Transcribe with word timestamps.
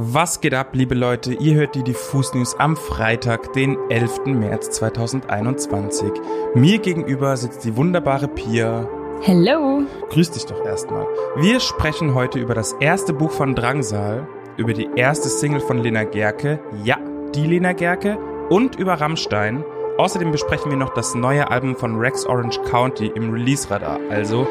Was 0.00 0.40
geht 0.40 0.54
ab, 0.54 0.68
liebe 0.74 0.94
Leute? 0.94 1.34
Ihr 1.34 1.56
hört 1.56 1.74
die 1.74 1.82
Diffus 1.82 2.32
News 2.32 2.54
am 2.54 2.76
Freitag, 2.76 3.52
den 3.54 3.76
11. 3.90 4.26
März 4.26 4.70
2021. 4.70 6.12
Mir 6.54 6.78
gegenüber 6.78 7.36
sitzt 7.36 7.64
die 7.64 7.76
wunderbare 7.76 8.28
Pia. 8.28 8.88
Hello. 9.22 9.82
Grüß 10.10 10.30
dich 10.30 10.46
doch 10.46 10.64
erstmal. 10.64 11.04
Wir 11.38 11.58
sprechen 11.58 12.14
heute 12.14 12.38
über 12.38 12.54
das 12.54 12.74
erste 12.74 13.12
Buch 13.12 13.32
von 13.32 13.56
Drangsal, 13.56 14.28
über 14.56 14.72
die 14.72 14.88
erste 14.94 15.28
Single 15.28 15.58
von 15.58 15.78
Lena 15.78 16.04
Gerke, 16.04 16.60
ja, 16.84 16.98
die 17.34 17.48
Lena 17.48 17.72
Gerke, 17.72 18.18
und 18.50 18.76
über 18.76 19.00
Rammstein. 19.00 19.64
Außerdem 19.96 20.30
besprechen 20.30 20.70
wir 20.70 20.78
noch 20.78 20.94
das 20.94 21.16
neue 21.16 21.50
Album 21.50 21.74
von 21.74 21.98
Rex 21.98 22.24
Orange 22.24 22.60
County 22.70 23.10
im 23.16 23.32
Release-Radar. 23.32 23.98
Also, 24.10 24.46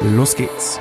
los 0.00 0.34
geht's. 0.34 0.80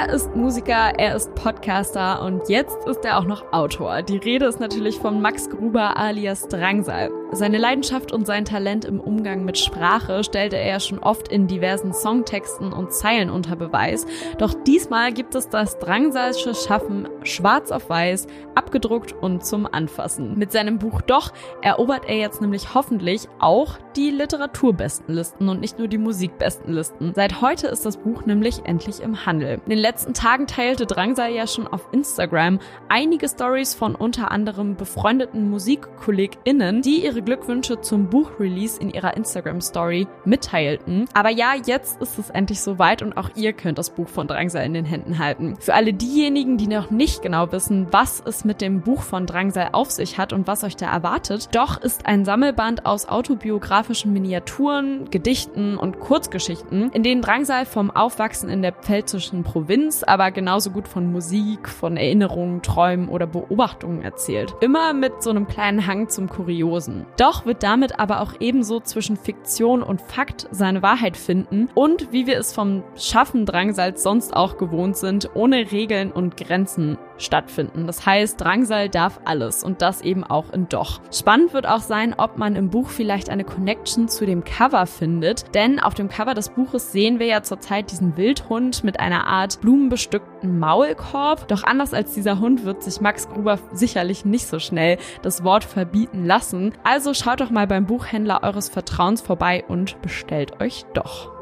Er 0.00 0.10
ist 0.10 0.36
Musiker, 0.36 0.92
er 0.96 1.16
ist 1.16 1.34
Podcaster 1.34 2.22
und 2.22 2.48
jetzt 2.48 2.86
ist 2.86 3.04
er 3.04 3.18
auch 3.18 3.24
noch 3.24 3.52
Autor. 3.52 4.02
Die 4.02 4.18
Rede 4.18 4.46
ist 4.46 4.60
natürlich 4.60 4.96
von 4.96 5.20
Max 5.20 5.50
Gruber 5.50 5.96
alias 5.96 6.46
Drangsal. 6.46 7.10
Seine 7.30 7.58
Leidenschaft 7.58 8.10
und 8.10 8.26
sein 8.26 8.46
Talent 8.46 8.86
im 8.86 9.00
Umgang 9.00 9.44
mit 9.44 9.58
Sprache 9.58 10.24
stellte 10.24 10.56
er 10.56 10.66
ja 10.66 10.80
schon 10.80 10.98
oft 10.98 11.28
in 11.28 11.46
diversen 11.46 11.92
Songtexten 11.92 12.72
und 12.72 12.94
Zeilen 12.94 13.28
unter 13.28 13.54
Beweis. 13.54 14.06
Doch 14.38 14.54
diesmal 14.54 15.12
gibt 15.12 15.34
es 15.34 15.50
das 15.50 15.78
Drangsalsche 15.78 16.54
Schaffen 16.54 17.06
schwarz 17.24 17.70
auf 17.70 17.90
weiß, 17.90 18.28
abgedruckt 18.54 19.12
und 19.12 19.44
zum 19.44 19.66
Anfassen. 19.66 20.38
Mit 20.38 20.52
seinem 20.52 20.78
Buch 20.78 21.02
Doch 21.02 21.32
erobert 21.60 22.08
er 22.08 22.16
jetzt 22.16 22.40
nämlich 22.40 22.72
hoffentlich 22.72 23.28
auch 23.40 23.76
die 23.94 24.10
Literaturbestenlisten 24.10 25.48
und 25.50 25.60
nicht 25.60 25.78
nur 25.78 25.88
die 25.88 25.98
Musikbestenlisten. 25.98 27.12
Seit 27.14 27.42
heute 27.42 27.66
ist 27.66 27.84
das 27.84 27.98
Buch 27.98 28.24
nämlich 28.24 28.64
endlich 28.64 29.00
im 29.00 29.26
Handel. 29.26 29.60
In 29.64 29.70
den 29.70 29.78
letzten 29.78 30.14
Tagen 30.14 30.46
teilte 30.46 30.86
Drangsal 30.86 31.32
ja 31.32 31.46
schon 31.46 31.68
auf 31.68 31.88
Instagram 31.92 32.58
einige 32.88 33.28
Stories 33.28 33.74
von 33.74 33.94
unter 33.94 34.30
anderem 34.30 34.76
befreundeten 34.76 35.50
MusikkollegInnen, 35.50 36.80
die 36.80 37.04
ihre 37.04 37.17
Glückwünsche 37.22 37.80
zum 37.80 38.08
Buchrelease 38.08 38.80
in 38.80 38.90
ihrer 38.90 39.16
Instagram-Story 39.16 40.06
mitteilten. 40.24 41.06
Aber 41.14 41.30
ja, 41.30 41.54
jetzt 41.66 42.00
ist 42.00 42.18
es 42.18 42.30
endlich 42.30 42.60
soweit 42.60 43.02
und 43.02 43.16
auch 43.16 43.30
ihr 43.34 43.52
könnt 43.52 43.78
das 43.78 43.90
Buch 43.90 44.08
von 44.08 44.26
Drangsal 44.26 44.64
in 44.64 44.74
den 44.74 44.84
Händen 44.84 45.18
halten. 45.18 45.56
Für 45.60 45.74
alle 45.74 45.92
diejenigen, 45.92 46.56
die 46.56 46.66
noch 46.66 46.90
nicht 46.90 47.22
genau 47.22 47.50
wissen, 47.52 47.88
was 47.90 48.22
es 48.24 48.44
mit 48.44 48.60
dem 48.60 48.80
Buch 48.80 49.02
von 49.02 49.26
Drangsal 49.26 49.70
auf 49.72 49.90
sich 49.90 50.18
hat 50.18 50.32
und 50.32 50.46
was 50.46 50.64
euch 50.64 50.76
da 50.76 50.90
erwartet, 50.90 51.48
doch 51.52 51.80
ist 51.80 52.06
ein 52.06 52.24
Sammelband 52.24 52.86
aus 52.86 53.08
autobiografischen 53.08 54.12
Miniaturen, 54.12 55.10
Gedichten 55.10 55.76
und 55.76 56.00
Kurzgeschichten, 56.00 56.90
in 56.92 57.02
denen 57.02 57.22
Drangsal 57.22 57.66
vom 57.66 57.90
Aufwachsen 57.90 58.48
in 58.48 58.62
der 58.62 58.72
pfälzischen 58.72 59.42
Provinz, 59.42 60.02
aber 60.02 60.30
genauso 60.30 60.70
gut 60.70 60.88
von 60.88 61.10
Musik, 61.10 61.68
von 61.68 61.96
Erinnerungen, 61.96 62.62
Träumen 62.62 63.08
oder 63.08 63.26
Beobachtungen 63.26 64.02
erzählt. 64.02 64.54
Immer 64.60 64.92
mit 64.92 65.22
so 65.22 65.30
einem 65.30 65.46
kleinen 65.46 65.86
Hang 65.86 66.08
zum 66.08 66.28
Kuriosen. 66.28 67.06
Doch 67.16 67.46
wird 67.46 67.62
damit 67.62 67.98
aber 67.98 68.20
auch 68.20 68.34
ebenso 68.40 68.80
zwischen 68.80 69.16
Fiktion 69.16 69.82
und 69.82 70.00
Fakt 70.00 70.46
seine 70.50 70.82
Wahrheit 70.82 71.16
finden 71.16 71.68
und 71.74 72.12
wie 72.12 72.26
wir 72.26 72.38
es 72.38 72.52
vom 72.52 72.84
Schaffen 72.96 73.46
Drangsals 73.46 74.02
sonst 74.02 74.34
auch 74.34 74.58
gewohnt 74.58 74.96
sind, 74.96 75.30
ohne 75.34 75.72
Regeln 75.72 76.12
und 76.12 76.36
Grenzen 76.36 76.98
stattfinden. 77.16 77.86
Das 77.86 78.06
heißt, 78.06 78.40
Drangsal 78.40 78.88
darf 78.88 79.20
alles 79.24 79.64
und 79.64 79.82
das 79.82 80.02
eben 80.02 80.22
auch 80.22 80.52
in 80.52 80.68
Doch. 80.68 81.00
Spannend 81.12 81.52
wird 81.52 81.66
auch 81.66 81.80
sein, 81.80 82.14
ob 82.16 82.38
man 82.38 82.54
im 82.54 82.70
Buch 82.70 82.88
vielleicht 82.88 83.30
eine 83.30 83.44
Connection 83.44 84.08
zu 84.08 84.24
dem 84.24 84.44
Cover 84.44 84.86
findet, 84.86 85.54
denn 85.54 85.80
auf 85.80 85.94
dem 85.94 86.08
Cover 86.08 86.34
des 86.34 86.50
Buches 86.50 86.92
sehen 86.92 87.18
wir 87.18 87.26
ja 87.26 87.42
zurzeit 87.42 87.90
diesen 87.90 88.16
Wildhund 88.16 88.84
mit 88.84 89.00
einer 89.00 89.26
Art 89.26 89.60
blumenbestückten 89.60 90.37
Maulkorb. 90.42 91.48
Doch 91.48 91.64
anders 91.64 91.94
als 91.94 92.14
dieser 92.14 92.40
Hund 92.40 92.64
wird 92.64 92.82
sich 92.82 93.00
Max 93.00 93.28
Gruber 93.28 93.58
sicherlich 93.72 94.24
nicht 94.24 94.46
so 94.46 94.58
schnell 94.58 94.98
das 95.22 95.44
Wort 95.44 95.64
verbieten 95.64 96.24
lassen. 96.24 96.72
Also 96.84 97.14
schaut 97.14 97.40
doch 97.40 97.50
mal 97.50 97.66
beim 97.66 97.86
Buchhändler 97.86 98.42
eures 98.42 98.68
Vertrauens 98.68 99.20
vorbei 99.20 99.64
und 99.68 100.00
bestellt 100.02 100.60
euch 100.60 100.84
doch. 100.94 101.37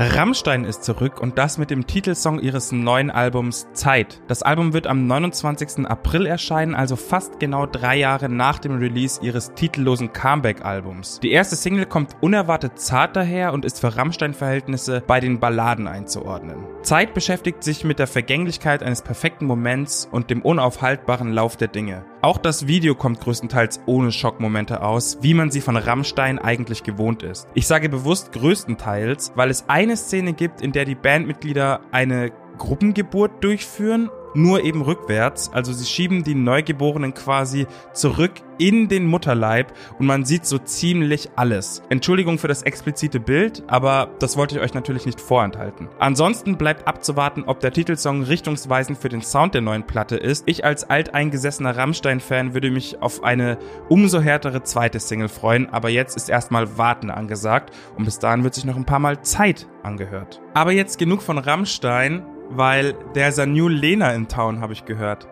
Rammstein 0.00 0.62
ist 0.62 0.84
zurück 0.84 1.20
und 1.20 1.38
das 1.38 1.58
mit 1.58 1.70
dem 1.70 1.88
Titelsong 1.88 2.38
ihres 2.38 2.70
neuen 2.70 3.10
Albums 3.10 3.66
Zeit. 3.72 4.22
Das 4.28 4.44
Album 4.44 4.72
wird 4.72 4.86
am 4.86 5.08
29. 5.08 5.86
April 5.88 6.24
erscheinen, 6.24 6.76
also 6.76 6.94
fast 6.94 7.40
genau 7.40 7.66
drei 7.66 7.96
Jahre 7.96 8.28
nach 8.28 8.60
dem 8.60 8.78
Release 8.78 9.20
ihres 9.20 9.54
titellosen 9.54 10.12
Comeback-Albums. 10.12 11.18
Die 11.20 11.32
erste 11.32 11.56
Single 11.56 11.84
kommt 11.84 12.14
unerwartet 12.20 12.78
zart 12.78 13.16
daher 13.16 13.52
und 13.52 13.64
ist 13.64 13.80
für 13.80 13.96
Rammstein-Verhältnisse 13.96 15.02
bei 15.04 15.18
den 15.18 15.40
Balladen 15.40 15.88
einzuordnen. 15.88 16.58
Zeit 16.82 17.12
beschäftigt 17.12 17.64
sich 17.64 17.82
mit 17.82 17.98
der 17.98 18.06
Vergänglichkeit 18.06 18.84
eines 18.84 19.02
perfekten 19.02 19.46
Moments 19.46 20.08
und 20.12 20.30
dem 20.30 20.42
unaufhaltbaren 20.42 21.32
Lauf 21.32 21.56
der 21.56 21.68
Dinge. 21.68 22.04
Auch 22.20 22.36
das 22.36 22.66
Video 22.66 22.96
kommt 22.96 23.20
größtenteils 23.20 23.80
ohne 23.86 24.10
Schockmomente 24.10 24.82
aus, 24.82 25.18
wie 25.20 25.34
man 25.34 25.52
sie 25.52 25.60
von 25.60 25.76
Rammstein 25.76 26.40
eigentlich 26.40 26.82
gewohnt 26.82 27.22
ist. 27.22 27.46
Ich 27.54 27.68
sage 27.68 27.88
bewusst 27.88 28.32
größtenteils, 28.32 29.32
weil 29.36 29.50
es 29.50 29.68
eine 29.68 29.96
Szene 29.96 30.32
gibt, 30.32 30.60
in 30.60 30.72
der 30.72 30.84
die 30.84 30.96
Bandmitglieder 30.96 31.80
eine 31.92 32.32
Gruppengeburt 32.58 33.44
durchführen 33.44 34.10
nur 34.34 34.64
eben 34.64 34.82
rückwärts. 34.82 35.52
Also 35.52 35.72
sie 35.72 35.86
schieben 35.86 36.24
die 36.24 36.34
Neugeborenen 36.34 37.14
quasi 37.14 37.66
zurück 37.92 38.32
in 38.58 38.88
den 38.88 39.06
Mutterleib 39.06 39.72
und 39.98 40.06
man 40.06 40.24
sieht 40.24 40.44
so 40.44 40.58
ziemlich 40.58 41.30
alles. 41.36 41.82
Entschuldigung 41.88 42.38
für 42.38 42.48
das 42.48 42.62
explizite 42.62 43.20
Bild, 43.20 43.62
aber 43.68 44.10
das 44.18 44.36
wollte 44.36 44.56
ich 44.56 44.60
euch 44.60 44.74
natürlich 44.74 45.06
nicht 45.06 45.20
vorenthalten. 45.20 45.88
Ansonsten 45.98 46.58
bleibt 46.58 46.86
abzuwarten, 46.86 47.44
ob 47.46 47.60
der 47.60 47.72
Titelsong 47.72 48.22
richtungsweisend 48.22 48.98
für 48.98 49.08
den 49.08 49.22
Sound 49.22 49.54
der 49.54 49.60
neuen 49.62 49.86
Platte 49.86 50.16
ist. 50.16 50.44
Ich 50.46 50.64
als 50.64 50.88
alteingesessener 50.88 51.76
Rammstein-Fan 51.76 52.54
würde 52.54 52.70
mich 52.70 53.00
auf 53.00 53.22
eine 53.22 53.58
umso 53.88 54.20
härtere 54.20 54.62
zweite 54.62 55.00
Single 55.00 55.28
freuen, 55.28 55.70
aber 55.70 55.88
jetzt 55.88 56.16
ist 56.16 56.28
erstmal 56.28 56.76
Warten 56.76 57.10
angesagt 57.10 57.72
und 57.96 58.04
bis 58.04 58.18
dahin 58.18 58.44
wird 58.44 58.54
sich 58.54 58.64
noch 58.64 58.76
ein 58.76 58.84
paar 58.84 58.98
Mal 58.98 59.22
Zeit 59.22 59.68
angehört. 59.82 60.40
Aber 60.54 60.72
jetzt 60.72 60.98
genug 60.98 61.22
von 61.22 61.38
Rammstein 61.38 62.24
weil 62.50 62.94
there's 63.14 63.38
a 63.38 63.46
new 63.46 63.68
Lena 63.68 64.12
in 64.12 64.28
town, 64.28 64.60
habe 64.60 64.72
ich 64.72 64.84
gehört. 64.84 65.26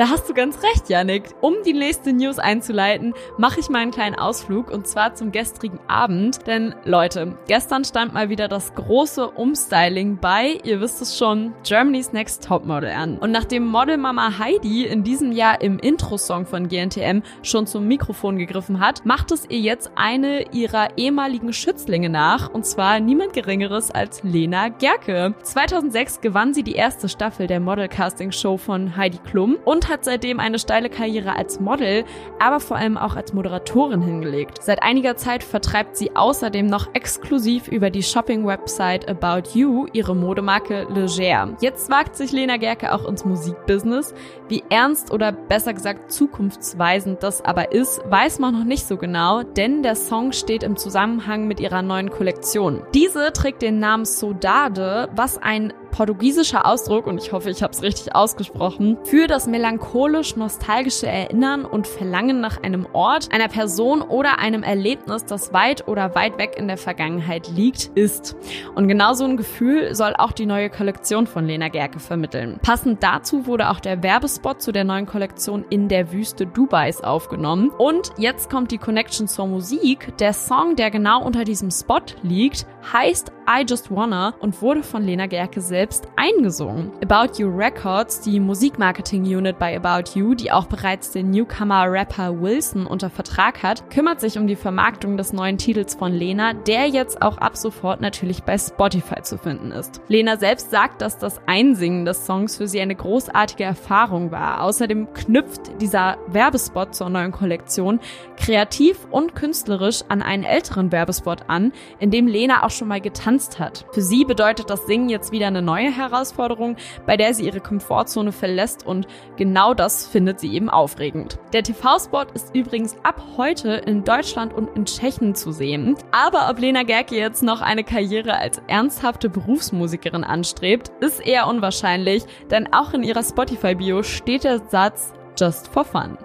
Da 0.00 0.08
hast 0.08 0.30
du 0.30 0.32
ganz 0.32 0.62
recht, 0.62 0.88
Yannick. 0.88 1.24
Um 1.42 1.56
die 1.62 1.74
nächste 1.74 2.14
News 2.14 2.38
einzuleiten, 2.38 3.12
mache 3.36 3.60
ich 3.60 3.68
mal 3.68 3.80
einen 3.80 3.90
kleinen 3.90 4.14
Ausflug 4.14 4.70
und 4.70 4.86
zwar 4.86 5.14
zum 5.14 5.30
gestrigen 5.30 5.78
Abend. 5.88 6.46
Denn 6.46 6.74
Leute, 6.86 7.36
gestern 7.48 7.84
stand 7.84 8.14
mal 8.14 8.30
wieder 8.30 8.48
das 8.48 8.74
große 8.74 9.28
Umstyling 9.28 10.16
bei, 10.16 10.58
ihr 10.64 10.80
wisst 10.80 11.02
es 11.02 11.18
schon, 11.18 11.52
Germany's 11.64 12.14
Next 12.14 12.46
Topmodel 12.46 12.92
an. 12.92 13.18
Und 13.18 13.30
nachdem 13.30 13.66
Modelmama 13.66 14.38
Heidi 14.38 14.86
in 14.86 15.04
diesem 15.04 15.32
Jahr 15.32 15.60
im 15.60 15.78
Intro-Song 15.78 16.46
von 16.46 16.68
GNTM 16.68 17.20
schon 17.42 17.66
zum 17.66 17.86
Mikrofon 17.86 18.38
gegriffen 18.38 18.80
hat, 18.80 19.04
macht 19.04 19.32
es 19.32 19.50
ihr 19.50 19.60
jetzt 19.60 19.90
eine 19.96 20.50
ihrer 20.52 20.96
ehemaligen 20.96 21.52
Schützlinge 21.52 22.08
nach 22.08 22.48
und 22.48 22.64
zwar 22.64 23.00
niemand 23.00 23.34
geringeres 23.34 23.90
als 23.90 24.22
Lena 24.22 24.68
Gerke. 24.70 25.34
2006 25.42 26.22
gewann 26.22 26.54
sie 26.54 26.62
die 26.62 26.76
erste 26.76 27.10
Staffel 27.10 27.46
der 27.46 27.60
Model-Casting-Show 27.60 28.56
von 28.56 28.96
Heidi 28.96 29.18
Klum 29.18 29.58
und 29.66 29.89
hat 29.90 30.04
seitdem 30.04 30.40
eine 30.40 30.58
steile 30.58 30.88
Karriere 30.88 31.36
als 31.36 31.60
Model, 31.60 32.04
aber 32.38 32.60
vor 32.60 32.78
allem 32.78 32.96
auch 32.96 33.16
als 33.16 33.32
Moderatorin 33.32 34.00
hingelegt. 34.00 34.62
Seit 34.62 34.82
einiger 34.82 35.16
Zeit 35.16 35.44
vertreibt 35.44 35.96
sie 35.96 36.16
außerdem 36.16 36.66
noch 36.66 36.94
exklusiv 36.94 37.68
über 37.68 37.90
die 37.90 38.02
Shopping-Website 38.02 39.08
About 39.08 39.50
You 39.52 39.86
ihre 39.92 40.16
Modemarke 40.16 40.86
Leger. 40.88 41.56
Jetzt 41.60 41.90
wagt 41.90 42.16
sich 42.16 42.32
Lena 42.32 42.56
Gerke 42.56 42.94
auch 42.94 43.06
ins 43.06 43.24
Musikbusiness. 43.24 44.14
Wie 44.50 44.64
ernst 44.68 45.12
oder 45.12 45.30
besser 45.30 45.72
gesagt 45.72 46.10
zukunftsweisend 46.10 47.22
das 47.22 47.40
aber 47.44 47.70
ist, 47.70 48.02
weiß 48.10 48.40
man 48.40 48.52
noch 48.52 48.64
nicht 48.64 48.84
so 48.84 48.96
genau, 48.96 49.44
denn 49.44 49.84
der 49.84 49.94
Song 49.94 50.32
steht 50.32 50.64
im 50.64 50.76
Zusammenhang 50.76 51.46
mit 51.46 51.60
ihrer 51.60 51.82
neuen 51.82 52.10
Kollektion. 52.10 52.82
Diese 52.92 53.32
trägt 53.32 53.62
den 53.62 53.78
Namen 53.78 54.04
Sodade, 54.04 55.08
was 55.14 55.38
ein 55.38 55.72
portugiesischer 55.92 56.66
Ausdruck, 56.66 57.06
und 57.06 57.20
ich 57.22 57.32
hoffe, 57.32 57.50
ich 57.50 57.62
habe 57.62 57.72
es 57.72 57.82
richtig 57.82 58.14
ausgesprochen, 58.14 58.96
für 59.04 59.26
das 59.26 59.46
melancholisch-nostalgische 59.46 61.06
Erinnern 61.06 61.64
und 61.64 61.86
Verlangen 61.86 62.40
nach 62.40 62.62
einem 62.62 62.86
Ort, 62.92 63.32
einer 63.32 63.48
Person 63.48 64.02
oder 64.02 64.38
einem 64.38 64.62
Erlebnis, 64.62 65.24
das 65.24 65.52
weit 65.52 65.88
oder 65.88 66.14
weit 66.14 66.38
weg 66.38 66.54
in 66.56 66.68
der 66.68 66.76
Vergangenheit 66.76 67.48
liegt, 67.48 67.90
ist. 67.96 68.36
Und 68.74 68.88
genau 68.88 69.14
so 69.14 69.24
ein 69.24 69.36
Gefühl 69.36 69.94
soll 69.94 70.14
auch 70.16 70.32
die 70.32 70.46
neue 70.46 70.70
Kollektion 70.70 71.26
von 71.26 71.46
Lena 71.46 71.68
Gerke 71.68 71.98
vermitteln. 71.98 72.58
Passend 72.62 73.02
dazu 73.02 73.46
wurde 73.46 73.70
auch 73.70 73.80
der 73.80 74.02
Werbespot 74.02 74.39
zu 74.58 74.72
der 74.72 74.84
neuen 74.84 75.06
Kollektion 75.06 75.64
in 75.70 75.88
der 75.88 76.12
Wüste 76.12 76.46
Dubais 76.46 77.02
aufgenommen. 77.02 77.70
Und 77.70 78.10
jetzt 78.16 78.50
kommt 78.50 78.70
die 78.70 78.78
Connection 78.78 79.28
zur 79.28 79.46
Musik. 79.46 80.16
Der 80.18 80.32
Song, 80.32 80.76
der 80.76 80.90
genau 80.90 81.22
unter 81.22 81.44
diesem 81.44 81.70
Spot 81.70 82.00
liegt, 82.22 82.66
heißt 82.92 83.32
I 83.52 83.64
Just 83.68 83.90
Wanna 83.90 84.32
und 84.38 84.62
wurde 84.62 84.84
von 84.84 85.02
Lena 85.02 85.26
Gerke 85.26 85.60
selbst 85.60 86.06
eingesungen. 86.14 86.92
About 87.02 87.42
You 87.42 87.48
Records, 87.48 88.20
die 88.20 88.38
Musikmarketing-Unit 88.38 89.58
bei 89.58 89.76
About 89.76 90.16
You, 90.16 90.36
die 90.36 90.52
auch 90.52 90.66
bereits 90.66 91.10
den 91.10 91.30
Newcomer-Rapper 91.30 92.40
Wilson 92.40 92.86
unter 92.86 93.10
Vertrag 93.10 93.64
hat, 93.64 93.90
kümmert 93.90 94.20
sich 94.20 94.38
um 94.38 94.46
die 94.46 94.54
Vermarktung 94.54 95.16
des 95.16 95.32
neuen 95.32 95.58
Titels 95.58 95.96
von 95.96 96.12
Lena, 96.12 96.52
der 96.52 96.86
jetzt 96.86 97.22
auch 97.22 97.38
ab 97.38 97.56
sofort 97.56 98.00
natürlich 98.00 98.44
bei 98.44 98.56
Spotify 98.56 99.22
zu 99.22 99.36
finden 99.36 99.72
ist. 99.72 100.00
Lena 100.06 100.36
selbst 100.36 100.70
sagt, 100.70 101.02
dass 101.02 101.18
das 101.18 101.40
Einsingen 101.46 102.04
des 102.04 102.26
Songs 102.26 102.56
für 102.56 102.68
sie 102.68 102.80
eine 102.80 102.94
großartige 102.94 103.64
Erfahrung 103.64 104.30
war. 104.30 104.62
Außerdem 104.62 105.12
knüpft 105.12 105.80
dieser 105.80 106.18
Werbespot 106.28 106.94
zur 106.94 107.10
neuen 107.10 107.32
Kollektion 107.32 107.98
kreativ 108.36 109.08
und 109.10 109.34
künstlerisch 109.34 110.02
an 110.08 110.22
einen 110.22 110.44
älteren 110.44 110.92
Werbespot 110.92 111.48
an, 111.48 111.72
in 111.98 112.12
dem 112.12 112.28
Lena 112.28 112.62
auch 112.62 112.70
schon 112.70 112.86
mal 112.86 113.00
getanzt 113.00 113.39
hat. 113.58 113.86
Für 113.92 114.02
sie 114.02 114.24
bedeutet 114.24 114.68
das 114.68 114.86
Singen 114.86 115.08
jetzt 115.08 115.32
wieder 115.32 115.46
eine 115.46 115.62
neue 115.62 115.90
Herausforderung, 115.90 116.76
bei 117.06 117.16
der 117.16 117.32
sie 117.34 117.46
ihre 117.46 117.60
Komfortzone 117.60 118.32
verlässt 118.32 118.86
und 118.86 119.06
genau 119.36 119.74
das 119.74 120.06
findet 120.06 120.40
sie 120.40 120.52
eben 120.52 120.68
aufregend. 120.68 121.38
Der 121.52 121.62
TV-Spot 121.62 122.26
ist 122.34 122.54
übrigens 122.54 122.96
ab 123.02 123.22
heute 123.36 123.72
in 123.72 124.04
Deutschland 124.04 124.52
und 124.52 124.76
in 124.76 124.84
Tschechien 124.84 125.34
zu 125.34 125.52
sehen. 125.52 125.96
Aber 126.12 126.50
ob 126.50 126.58
Lena 126.58 126.82
Gerke 126.82 127.16
jetzt 127.16 127.42
noch 127.42 127.60
eine 127.62 127.84
Karriere 127.84 128.36
als 128.36 128.60
ernsthafte 128.66 129.28
Berufsmusikerin 129.28 130.24
anstrebt, 130.24 130.90
ist 131.00 131.26
eher 131.26 131.46
unwahrscheinlich, 131.46 132.24
denn 132.50 132.72
auch 132.72 132.92
in 132.92 133.02
ihrer 133.02 133.22
Spotify-Bio 133.22 134.02
steht 134.02 134.44
der 134.44 134.60
Satz 134.68 135.12
Just 135.38 135.68
for 135.68 135.84
Fun. 135.84 136.18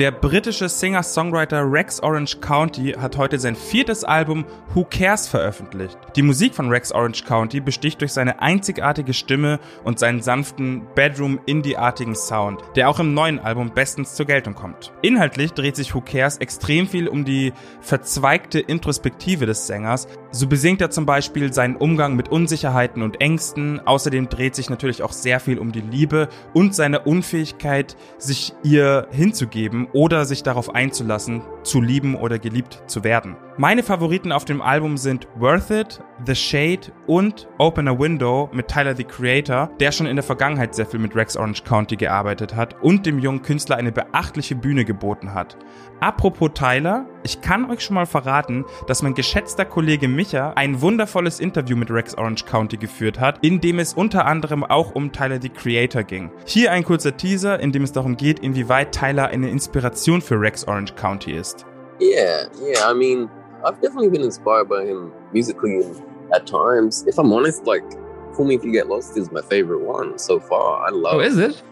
Der 0.00 0.12
britische 0.12 0.70
Singer-Songwriter 0.70 1.70
Rex 1.70 2.02
Orange 2.02 2.40
County 2.40 2.94
hat 2.98 3.18
heute 3.18 3.38
sein 3.38 3.54
viertes 3.54 4.02
Album 4.02 4.46
Who 4.72 4.86
Cares 4.88 5.28
veröffentlicht. 5.28 5.98
Die 6.16 6.22
Musik 6.22 6.54
von 6.54 6.70
Rex 6.70 6.90
Orange 6.90 7.22
County 7.26 7.60
besticht 7.60 8.00
durch 8.00 8.14
seine 8.14 8.40
einzigartige 8.40 9.12
Stimme 9.12 9.60
und 9.84 9.98
seinen 9.98 10.22
sanften 10.22 10.86
Bedroom-Indie-artigen 10.94 12.14
Sound, 12.14 12.62
der 12.76 12.88
auch 12.88 12.98
im 12.98 13.12
neuen 13.12 13.40
Album 13.40 13.72
bestens 13.74 14.14
zur 14.14 14.24
Geltung 14.24 14.54
kommt. 14.54 14.90
Inhaltlich 15.02 15.52
dreht 15.52 15.76
sich 15.76 15.94
Who 15.94 16.00
Cares 16.00 16.38
extrem 16.38 16.88
viel 16.88 17.06
um 17.06 17.26
die 17.26 17.52
verzweigte 17.82 18.58
Introspektive 18.58 19.44
des 19.44 19.66
Sängers. 19.66 20.08
So 20.30 20.46
besingt 20.46 20.80
er 20.80 20.88
zum 20.88 21.04
Beispiel 21.04 21.52
seinen 21.52 21.76
Umgang 21.76 22.16
mit 22.16 22.30
Unsicherheiten 22.30 23.02
und 23.02 23.20
Ängsten. 23.20 23.86
Außerdem 23.86 24.30
dreht 24.30 24.54
sich 24.54 24.70
natürlich 24.70 25.02
auch 25.02 25.12
sehr 25.12 25.40
viel 25.40 25.58
um 25.58 25.72
die 25.72 25.82
Liebe 25.82 26.30
und 26.54 26.74
seine 26.74 27.00
Unfähigkeit, 27.00 27.98
sich 28.16 28.54
ihr 28.62 29.06
hinzugeben 29.10 29.88
oder 29.92 30.24
sich 30.24 30.42
darauf 30.42 30.74
einzulassen, 30.74 31.42
zu 31.62 31.80
lieben 31.80 32.14
oder 32.14 32.38
geliebt 32.38 32.82
zu 32.86 33.04
werden. 33.04 33.36
Meine 33.56 33.82
Favoriten 33.82 34.32
auf 34.32 34.44
dem 34.44 34.62
Album 34.62 34.96
sind 34.96 35.28
Worth 35.38 35.70
It, 35.70 36.00
The 36.24 36.34
Shade 36.34 36.92
und 37.06 37.48
Open 37.58 37.88
a 37.88 37.98
Window 37.98 38.48
mit 38.52 38.68
Tyler 38.68 38.96
the 38.96 39.04
Creator, 39.04 39.70
der 39.80 39.92
schon 39.92 40.06
in 40.06 40.16
der 40.16 40.22
Vergangenheit 40.22 40.74
sehr 40.74 40.86
viel 40.86 41.00
mit 41.00 41.14
Rex 41.14 41.36
Orange 41.36 41.64
County 41.64 41.96
gearbeitet 41.96 42.56
hat 42.56 42.82
und 42.82 43.04
dem 43.04 43.18
jungen 43.18 43.42
Künstler 43.42 43.76
eine 43.76 43.92
beachtliche 43.92 44.54
Bühne 44.54 44.84
geboten 44.84 45.34
hat. 45.34 45.56
Apropos 46.00 46.50
Tyler, 46.54 47.06
ich 47.22 47.40
kann 47.40 47.70
euch 47.70 47.80
schon 47.80 47.94
mal 47.94 48.06
verraten, 48.06 48.64
dass 48.86 49.02
mein 49.02 49.14
geschätzter 49.14 49.64
Kollege 49.64 50.08
Micha 50.08 50.52
ein 50.56 50.80
wundervolles 50.80 51.40
Interview 51.40 51.76
mit 51.76 51.90
Rex 51.90 52.16
Orange 52.16 52.44
County 52.44 52.76
geführt 52.76 53.20
hat, 53.20 53.44
in 53.44 53.60
dem 53.60 53.78
es 53.78 53.94
unter 53.94 54.26
anderem 54.26 54.64
auch 54.64 54.94
um 54.94 55.12
Tyler 55.12 55.40
the 55.40 55.48
Creator 55.48 56.02
ging. 56.02 56.30
Hier 56.44 56.72
ein 56.72 56.84
kurzer 56.84 57.16
Teaser, 57.16 57.60
in 57.60 57.72
dem 57.72 57.82
es 57.82 57.92
darum 57.92 58.16
geht, 58.16 58.40
inwieweit 58.40 58.92
Tyler 58.92 59.28
eine 59.28 59.50
Inspiration 59.50 60.20
für 60.20 60.40
Rex 60.40 60.66
Orange 60.66 60.94
County 60.94 61.32
ist. 61.32 61.66
Yeah, 62.00 62.48
yeah, 62.62 62.90
I 62.90 62.94
mean, 62.94 63.28
I've 63.62 63.80
definitely 63.82 64.08
been 64.08 64.24
inspired 64.24 64.68
by 64.68 64.86
him 64.86 65.12
musically 65.32 65.84
and 65.84 66.02
at 66.32 66.46
times. 66.46 67.04
If 67.06 67.18
I'm 67.18 67.32
honest, 67.32 67.66
like 67.66 67.84
Fool 68.32 68.46
Me 68.46 68.54
If 68.54 68.64
You 68.64 68.72
Get 68.72 68.88
Lost 68.88 69.16
is 69.16 69.30
my 69.30 69.42
favorite 69.42 69.80
one 69.80 70.18
so 70.18 70.40
far. 70.40 70.86
I 70.86 70.90
love 70.90 71.16
Oh, 71.16 71.20
is 71.20 71.36
it? 71.36 71.62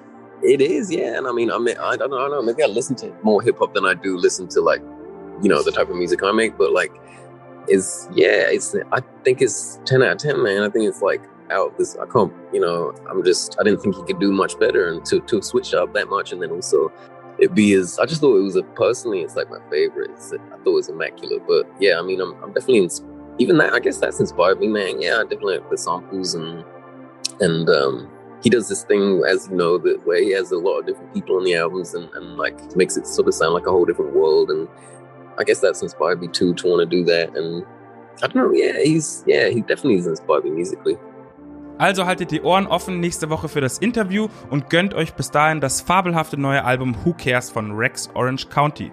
It 0.43 0.61
is, 0.61 0.91
yeah. 0.91 1.17
And 1.17 1.27
I 1.27 1.33
mean, 1.33 1.51
I 1.51 1.59
mean, 1.59 1.77
I 1.79 1.97
don't, 1.97 2.13
I 2.13 2.19
don't 2.19 2.31
know. 2.31 2.43
Maybe 2.43 2.63
I 2.63 2.67
listen 2.67 2.95
to 2.97 3.13
more 3.23 3.43
hip 3.43 3.59
hop 3.59 3.75
than 3.75 3.87
I 3.87 3.95
do 3.95 4.17
listen 4.17 4.49
to 4.49 4.61
like, 4.61 4.83
you 5.43 5.49
know, 5.49 5.63
the 5.63 5.73
type 5.73 5.89
of 5.89 5.97
music 5.97 6.23
I 6.23 6.33
make. 6.33 6.57
But 6.57 6.73
like, 6.73 6.93
it's 7.67 8.09
yeah, 8.15 8.47
it's. 8.49 8.75
I 8.93 9.01
think 9.25 9.43
it's 9.43 9.81
ten 9.85 10.03
out 10.03 10.13
of 10.13 10.19
ten, 10.19 10.43
man. 10.43 10.63
I 10.63 10.69
think 10.69 10.89
it's 10.89 11.03
like 11.03 11.23
out 11.51 11.77
this. 11.79 11.97
I 11.97 12.07
can't, 12.07 12.33
you 12.53 12.61
know. 12.61 12.95
I'm 13.11 13.25
just. 13.25 13.57
I 13.61 13.65
didn't 13.65 13.81
think 13.81 13.97
he 13.97 14.03
could 14.05 14.21
do 14.21 14.33
much 14.33 14.59
better, 14.59 14.89
and 14.89 15.05
to 15.07 15.21
to 15.21 15.43
switch 15.43 15.75
up 15.75 15.93
that 15.95 16.09
much, 16.09 16.33
and 16.33 16.43
then 16.43 16.51
also 16.51 16.93
it 17.39 17.55
be 17.55 17.73
as. 17.75 17.99
I 17.99 18.07
just 18.07 18.21
thought 18.21 18.37
it 18.37 18.43
was 18.43 18.57
a 18.57 18.63
personally. 18.63 19.21
It's 19.21 19.37
like 19.37 19.51
my 19.51 19.61
favorite. 19.71 20.11
It's, 20.11 20.33
I 20.33 20.37
thought 20.37 20.67
it 20.67 20.71
was 20.71 20.89
immaculate. 20.89 21.43
But 21.47 21.67
yeah, 21.81 21.99
I 21.99 22.03
mean, 22.03 22.21
I'm, 22.21 22.35
I'm 22.43 22.53
definitely 22.53 22.79
ins- 22.79 23.05
even 23.39 23.59
that. 23.59 23.73
I 23.73 23.81
guess 23.81 23.99
that's 23.99 24.21
inspired 24.21 24.61
me, 24.61 24.69
man. 24.69 25.01
Yeah, 25.01 25.19
I 25.21 25.23
definitely 25.23 25.59
the 25.71 25.79
samples 25.79 26.35
and 26.35 26.65
and 27.41 27.69
um 27.69 28.11
he 28.43 28.51
does 28.51 28.69
this 28.69 28.85
thing, 28.85 29.23
as 29.29 29.49
you 29.51 29.57
know, 29.57 29.79
that 29.79 30.07
where 30.07 30.23
he 30.23 30.31
has 30.31 30.53
a 30.53 30.59
lot 30.59 30.79
of 30.79 30.87
different 30.87 31.13
people 31.13 31.37
on 31.37 31.45
the 31.45 31.57
albums 31.57 31.95
and, 31.95 32.09
and 32.15 32.37
like 32.37 32.77
makes 32.77 32.97
it 32.97 33.07
sort 33.07 33.27
of 33.27 33.35
sound 33.35 33.55
like 33.55 33.67
a 33.67 33.71
whole 33.71 33.85
different 33.85 34.15
world. 34.15 34.51
And 34.51 34.69
I 35.39 35.45
guess 35.45 35.61
that's 35.61 35.83
inspired 35.83 36.21
me 36.21 36.29
too 36.29 36.55
to 36.55 36.67
want 36.69 36.81
to 36.81 36.87
do 36.87 37.05
that. 37.05 37.37
And 37.37 37.65
I 38.23 38.27
don't 38.27 38.35
know, 38.35 38.53
yeah, 38.53 38.83
he's 38.83 39.25
yeah, 39.27 39.49
he 39.49 39.61
definitely 39.61 39.97
has 39.97 40.07
inspired 40.07 40.45
me 40.45 40.51
musically. 40.51 40.99
Also 41.79 42.07
haltet 42.07 42.33
die 42.33 42.43
Ohren 42.43 42.67
offen 42.67 42.99
nächste 42.99 43.31
Woche 43.31 43.49
für 43.49 43.61
das 43.61 43.79
Interview 43.79 44.27
und 44.51 44.69
gönnt 44.69 44.95
euch 44.95 45.15
bis 45.15 45.31
dahin 45.31 45.61
das 45.61 45.81
fabelhafte 45.81 46.37
neue 46.37 46.65
Album 46.65 46.97
Who 47.05 47.15
Cares 47.15 47.51
von 47.51 47.71
Rex 47.73 48.11
Orange 48.15 48.49
County. 48.49 48.91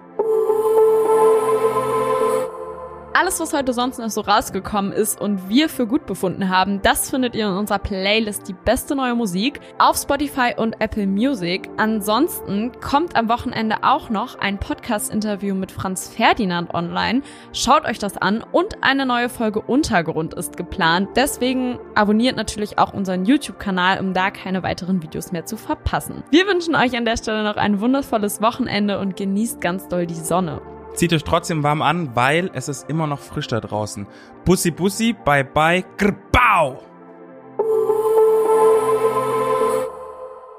Alles, 3.18 3.40
was 3.40 3.54
heute 3.54 3.72
sonst 3.72 3.98
noch 3.98 4.10
so 4.10 4.20
rausgekommen 4.20 4.92
ist 4.92 5.18
und 5.18 5.48
wir 5.48 5.70
für 5.70 5.86
gut 5.86 6.04
befunden 6.04 6.50
haben, 6.50 6.82
das 6.82 7.08
findet 7.08 7.34
ihr 7.34 7.46
in 7.46 7.54
unserer 7.54 7.78
Playlist 7.78 8.46
Die 8.46 8.52
beste 8.52 8.94
neue 8.94 9.14
Musik 9.14 9.58
auf 9.78 9.96
Spotify 9.96 10.52
und 10.54 10.78
Apple 10.82 11.06
Music. 11.06 11.70
Ansonsten 11.78 12.72
kommt 12.82 13.16
am 13.16 13.30
Wochenende 13.30 13.76
auch 13.84 14.10
noch 14.10 14.38
ein 14.38 14.58
Podcast-Interview 14.58 15.54
mit 15.54 15.72
Franz 15.72 16.10
Ferdinand 16.10 16.74
online. 16.74 17.22
Schaut 17.54 17.86
euch 17.86 17.98
das 17.98 18.18
an 18.18 18.44
und 18.52 18.84
eine 18.84 19.06
neue 19.06 19.30
Folge 19.30 19.62
Untergrund 19.62 20.34
ist 20.34 20.58
geplant. 20.58 21.08
Deswegen 21.16 21.78
abonniert 21.94 22.36
natürlich 22.36 22.78
auch 22.78 22.92
unseren 22.92 23.24
YouTube-Kanal, 23.24 23.98
um 23.98 24.12
da 24.12 24.30
keine 24.30 24.62
weiteren 24.62 25.02
Videos 25.02 25.32
mehr 25.32 25.46
zu 25.46 25.56
verpassen. 25.56 26.22
Wir 26.30 26.46
wünschen 26.46 26.74
euch 26.74 26.94
an 26.94 27.06
der 27.06 27.16
Stelle 27.16 27.44
noch 27.44 27.56
ein 27.56 27.80
wundervolles 27.80 28.42
Wochenende 28.42 28.98
und 28.98 29.16
genießt 29.16 29.62
ganz 29.62 29.88
doll 29.88 30.06
die 30.06 30.12
Sonne. 30.12 30.60
Zieht 30.96 31.12
euch 31.12 31.24
trotzdem 31.24 31.62
warm 31.62 31.82
an, 31.82 32.16
weil 32.16 32.50
es 32.54 32.68
ist 32.68 32.88
immer 32.88 33.06
noch 33.06 33.20
frisch 33.20 33.48
da 33.48 33.60
draußen. 33.60 34.06
Bussi 34.46 34.70
Bussi, 34.70 35.12
bye 35.12 35.44
bye, 35.44 35.84
grbau! 35.98 36.82